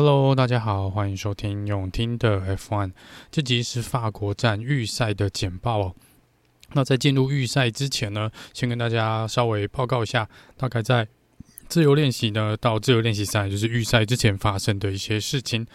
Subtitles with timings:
[0.00, 2.92] Hello，大家好，欢迎收听永听的 F One，。
[3.32, 5.94] 这集是法国站预赛的简报哦。
[6.74, 11.08] 那在进入预赛之前呢，先跟大家稍微报告一下，大概在
[11.68, 15.66] 自由练习呢到自由练习赛，就是预赛之前发生的一些事情。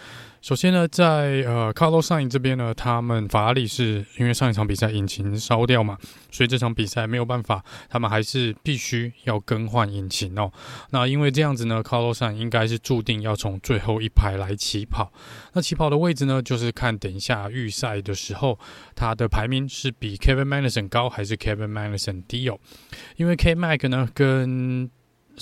[0.42, 5.98] 首先呢，在呃，Carlos 这边呢，他们法拉利是因为上一场比赛引擎烧掉嘛，
[6.32, 10.52] 所以这场比赛没有办法，他们还是必须要更换引擎哦。
[10.90, 15.14] 那因为这样子呢，Carlos 应该是注定要从最后一排来起跑。
[15.54, 18.60] 那起跑的位置呢，就是看等一下预赛的时候，
[18.96, 22.60] 他的排名是比 Kevin Madison 高还是 Kevin Madison 低哦。
[23.16, 24.92] 因为 K Mac 呢跟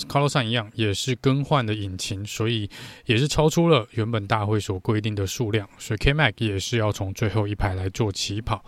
[0.08, 2.68] Carlos Sainz 一样，也是更换的引擎，所以
[3.06, 8.64] 也是超出了原本大会所规定的数量，所以 K-Mag 也是要从最后一排来做起跑。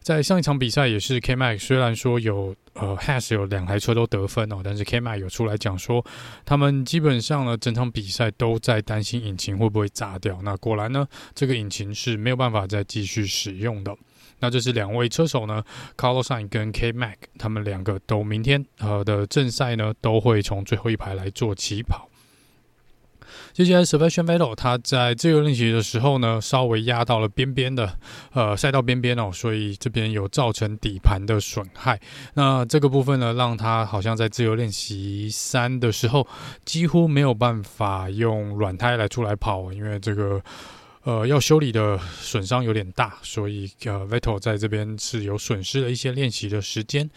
[0.00, 6.02] 在上一场比赛也是 K-Mag，虽然说有呃 Has 有两台车都得分哦，但是 K-Mag 有出来讲说，
[6.46, 10.40] 他们基本上呢整场比赛都在担心引擎会不会炸掉。
[10.42, 13.94] 那果然呢，这个引擎是没有办法再继续使用的。
[14.40, 15.62] 那这是两位车手呢
[15.96, 22.08] ，Carlos Sainz 跟 K Mac，他们两个都明天呃的正赛呢，都会从最后一排来做起跑。
[23.52, 27.98] 接下来，Sebastian Vettel 他在自由练习的时候呢，稍微压到了边边的
[28.32, 32.00] 呃赛道边边哦，所以这边有造成底盘的损害。
[32.34, 36.26] 那这个部分呢，让他好像在自由练习三的时候，
[36.64, 40.40] 几乎没有办法用软胎来出来跑，因为这个。
[41.02, 47.08] 呃，要修理的损伤有点大，所以呃，Vettel 在这边是有损失了一些练习的时间。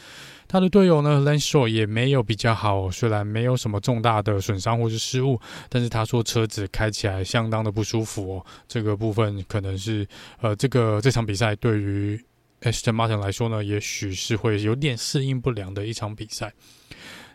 [0.48, 8.45] 他的队友呢，Lensole 也没有比较好，虽然没有什么重大的损伤或是失误，但是他说车子开起来相当的不舒服哦。
[8.67, 10.08] 这个部分可能是
[10.40, 12.18] 呃，这个这场比赛对于
[12.62, 16.53] Aston Martin 来说呢，也许是会有点适应不良的一场比赛。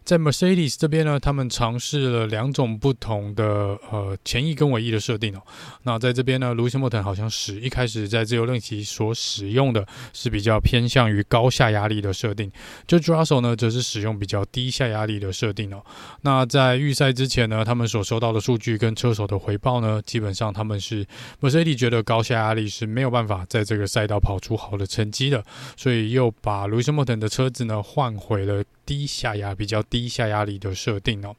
[0.09, 3.45] 在 Mercedes 这边呢，他们尝试了两种不同的
[3.91, 5.43] 呃前翼跟尾翼的设定哦。
[5.83, 12.51] 那在这边呢，Lewis Hamilton 好像是一开始在自由练习所使用的是比较偏向于高下压力的设定
[12.87, 15.85] 就 d r u s s e l 呢则是使用比较低下压力的设定哦。
[16.23, 21.07] 那在预赛之前呢，他们所收到的数据跟车手的回报呢，基本上他们是
[21.43, 25.45] Mercedes 觉得高下压力是没有办法在这个赛道跑出好的成绩的，
[25.77, 30.09] 所以又把 Lewis Hamilton 的车子呢换回了低下压比较低。
[30.09, 31.37] 下压力的设定哦，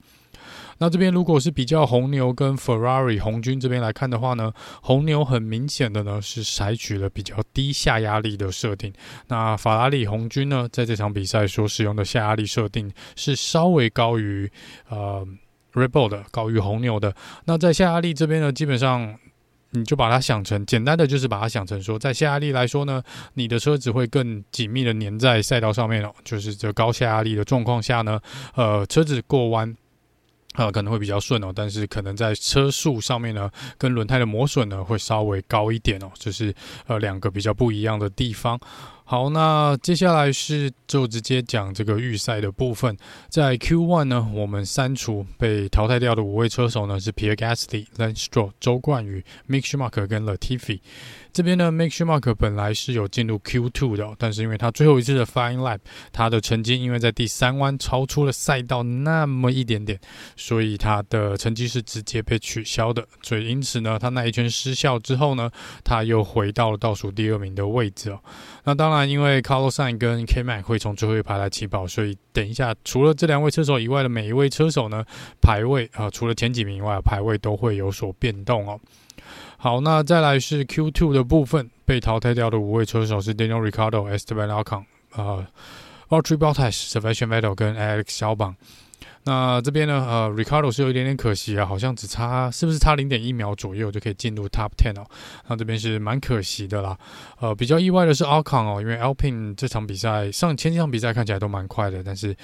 [0.77, 8.93] 那这边如果是比较红牛跟 Ferrari 红军这边来看的话呢，红牛很明显的呢是采取了比较低下压力的设定，
[9.27, 14.49] 那法拉利红军呢在这场比赛所使用的下压力设定是稍微高于
[14.89, 15.27] 呃
[15.73, 17.15] Red Bull 的，高于红牛的。
[17.45, 19.17] 那在下压力这边呢，基本上。
[19.71, 23.03] 你就把它想成简单的，就是把它想成说，在下压力来说呢，
[23.35, 26.11] 你的车子会更紧密的粘在赛道上面哦。
[26.23, 28.19] 就是这高下压力的状况下呢，
[28.55, 29.69] 呃，车子过弯
[30.53, 36.09] 啊、呃、可能会比较顺哦，但是可能在车速上面呢，跟轮胎的磨损呢会稍微高一点哦。
[36.15, 36.53] 这是
[36.87, 38.59] 呃两个比较不一样的地方。
[39.11, 42.95] 好，那接下来是就直接讲这个预赛的部分。
[43.27, 50.81] 在 Q1 呢，我们删除被淘汰掉的五位车手呢是 Pierre Gasly、Lance Stroll、周冠宇、Mick Schumacher 跟 Latifi。
[51.31, 55.79] 这边呢，Mick Schumacher 本来是有进入 Q2 的，但是因为他最后一次的 f i n e Lap，
[56.11, 59.99] 他的成绩因为在第三弯超出了赛道那么一点点，
[60.35, 63.07] 所以他的成绩是直接被取消的。
[63.23, 65.49] 所以因此呢，他那一圈失效之后呢，
[65.83, 68.19] 他又回到了倒数第二名的位置哦。
[68.65, 75.05] 那当然，因为 Carlos Sainz 跟 KMAX 会从最后一排来起跑，所以等一下除了这两位车手以外的每一位车手呢，
[75.41, 78.79] 排位啊、除了前几名以外，排位都会有所变动哦。
[79.57, 84.83] 好，那再来是 Q2 的部分，被淘汰掉的五位车手是 Daniel r i c a r d o、Esteban Alcon、
[85.15, 85.47] 呃啊
[86.09, 88.05] a l t r i b o t t a s Sebastian Vettel 跟 Alex
[88.07, 88.55] 小榜。
[89.29, 95.05] 那这边呢，呃，Ricardo 是有一点点可惜啊，好像只差是不是差零点一秒左右就可以进入 Top Ten 哦？
[95.47, 96.97] 那这边是蛮可惜的啦。
[97.39, 102.35] 呃，比较意外的是 Alcon 哦，因为 Alpine 这场比赛上前几场比赛看起来都蛮快的，但是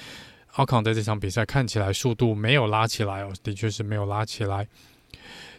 [0.54, 4.68] Alcon 在这场比赛看起来速度没有拉起来哦，的确是没有拉起来。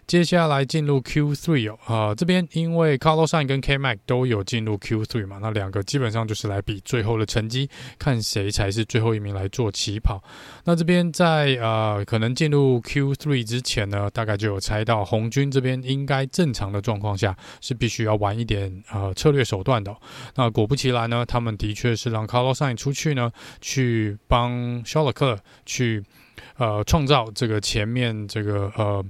[0.06, 7.68] 接下来进入 Q3 哦，呃，这边因为 Carlos Sainz 跟 K Mac 都有进入 Q3 嘛，那两个基本上就是来比最后的成绩，
[7.98, 10.22] 看谁才是最后一名来做起跑。
[10.64, 19.92] 那这边在呃可能进入 Q3 之前呢，大概就有猜到红军这边应该正常的状况下是必须要玩一点呃策略手段的。
[20.36, 26.04] 那果不其然呢，他们的确是让 Carlos Sainz 出去呢，去帮肖勒克去
[26.59, 29.04] 呃创造这个前面这个呃。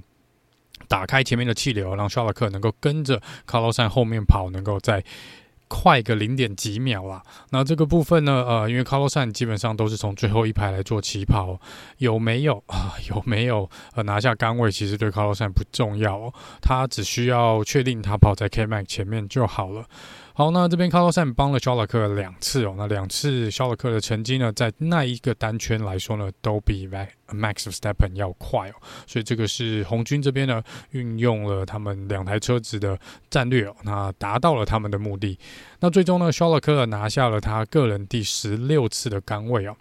[0.87, 5.03] 打开前面的气流，让肖尔克能够跟着卡洛山后面跑，能够在
[5.69, 7.21] 快个零点几秒啦。
[7.49, 11.59] 那这个部分呢，呃，因为 Carloson 基本上都是从最后一排来做起跑，
[11.97, 12.93] 有没有 啊？
[13.09, 14.71] 有没有呃拿下杆位？
[14.71, 19.85] 其实对 Carloson 不重要哦，他只需要确定他跑在 K Max 前面就好了。
[20.37, 27.13] 好，那这边 carlosan 帮了肖勒克两次哦，那两次肖勒克的成绩呢，在那一个单圈来说呢，都比 Max
[27.63, 28.73] Verstappen 要快哦，
[29.07, 30.61] 所以这个是红军这边呢
[30.91, 32.95] 运用了他们两台车子的
[33.31, 35.39] 战略哦，那达到了他们的目的。
[35.79, 39.75] 那最终呢，肖勒克拿下了他个人第十六次的杆位哦。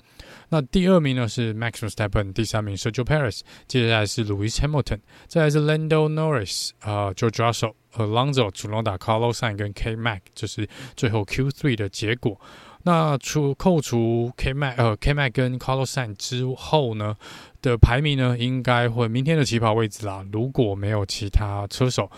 [0.48, 9.34] 那第二名呢是 Max Verstappen，第三名 Sergio p a r i s 接下来是 Lewis Hamilton，再来是 Lando Norris，呃，George Russell、Alonso、Tsunoda、Carlos
[9.34, 12.40] Sainz 跟 K Mac，就是最后 Q3 的结果。
[12.82, 17.16] 那除扣除 K Mac 呃 K Mac 跟 Carlos Sain 之后呢
[17.60, 20.24] 的排名呢，应该会明天的起跑位置啦。
[20.32, 22.10] 如果没有其他车手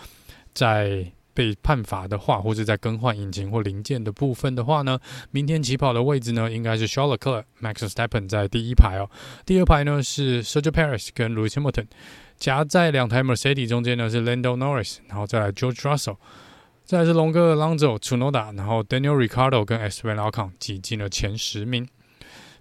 [0.53, 1.11] 在。
[1.31, 4.99] 被判罚的话，或者在更换引擎或零件的部分的话呢，
[5.31, 9.09] 明天起跑的位置呢，应该是 Charles Leclerc、Max s t e p p e n 在第一排哦，
[9.45, 11.85] 第二排呢是 Sergio Perez 跟 Lewis Hamilton，
[12.39, 16.15] 夹在两台 Mercedes 中间的是 Lando Norris，然后再来 George Russell，
[16.85, 21.87] 再来是龙哥 Alonso、Tunoda，然后 Daniel r i c a r d o 跟 Esteban Ocon 挤进了前十名，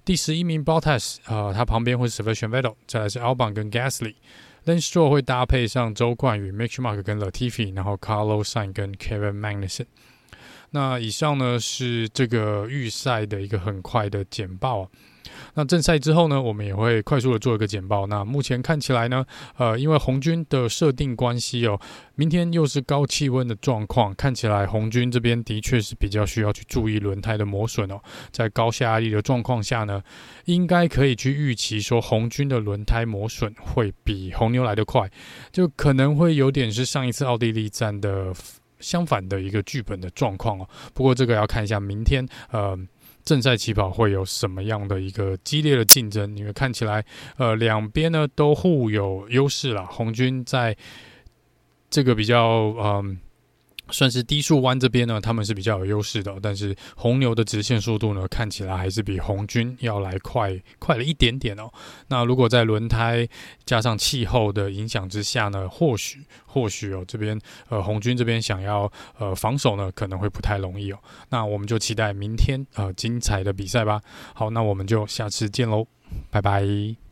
[0.04, 4.16] 第十一名 Bottas，呃，他旁边会是 Sebastian Vettel，再来是 Albon 跟 Gasly。
[4.66, 9.86] Lance Stroll 会搭配上周冠宇、Mick Schumacher 跟 Latifi，然后 Carlos Sainz 跟 Kevin Magnussen。
[10.70, 14.82] 那以上呢是这个预赛的一个很快的简报。
[14.82, 14.88] 啊
[15.54, 18.06] 那正赛之后呢，我们也会快速的做一个简报。
[18.06, 19.24] 那目前看起来呢，
[19.56, 21.80] 呃，因为红军的设定关系哦，
[22.14, 28.00] 明天又是高气温的状况，看起来红军这边的确是比较需要去注意轮胎的磨损哦。
[28.30, 30.02] 在高下压力的状况下呢，
[30.44, 35.10] 应该可以去预期说红军的轮胎磨损会比红牛来得快，
[35.50, 38.32] 就可能会有点是上一次奥地利站的
[38.80, 40.68] 相反的一个剧本的状况哦。
[40.94, 42.78] 不过这个要看一下明天，呃。
[43.28, 46.34] 正赛起跑会有什么样的一个激烈的竞争？
[46.34, 47.04] 因为看起来，
[47.36, 49.84] 呃，两边呢都互有优势了。
[49.84, 50.74] 红军在
[51.90, 53.18] 这个比较，嗯。
[53.90, 61.70] 算是低速弯这边呢，他们是比较有优势的，但是红牛的直线速度呢，看起来还是比红军要来快快了一点点哦。
[62.08, 63.26] 那如果在轮胎
[63.64, 67.38] 加上气候的影响之下呢，或许或许哦这边
[67.68, 70.98] 呃红军这边想要呃防守呢，可能会不太容易哦。
[71.30, 74.00] 那我们就期待明天呃精彩的比赛吧。
[74.34, 75.86] 好，那我们就下次见喽，
[76.30, 77.07] 拜拜。